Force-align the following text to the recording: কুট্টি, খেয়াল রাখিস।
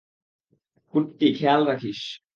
কুট্টি, 0.93 1.27
খেয়াল 1.33 1.61
রাখিস। 1.67 2.01